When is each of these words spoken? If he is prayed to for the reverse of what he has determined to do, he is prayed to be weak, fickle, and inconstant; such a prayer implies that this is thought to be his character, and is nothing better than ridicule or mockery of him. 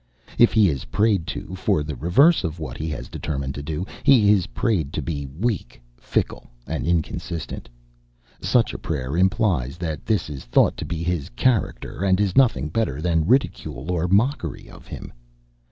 If 0.39 0.51
he 0.51 0.67
is 0.67 0.85
prayed 0.85 1.27
to 1.27 1.53
for 1.53 1.83
the 1.83 1.95
reverse 1.95 2.43
of 2.43 2.57
what 2.59 2.75
he 2.79 2.89
has 2.89 3.07
determined 3.07 3.53
to 3.53 3.61
do, 3.61 3.85
he 4.03 4.31
is 4.31 4.47
prayed 4.47 4.91
to 4.93 5.01
be 5.03 5.27
weak, 5.27 5.79
fickle, 5.95 6.47
and 6.65 6.87
inconstant; 6.87 7.69
such 8.41 8.73
a 8.73 8.79
prayer 8.79 9.15
implies 9.15 9.77
that 9.77 10.07
this 10.07 10.27
is 10.27 10.45
thought 10.45 10.75
to 10.77 10.85
be 10.85 11.03
his 11.03 11.29
character, 11.35 12.03
and 12.03 12.19
is 12.19 12.35
nothing 12.35 12.69
better 12.69 12.99
than 12.99 13.27
ridicule 13.27 13.91
or 13.91 14.07
mockery 14.07 14.67
of 14.67 14.87
him. 14.87 15.13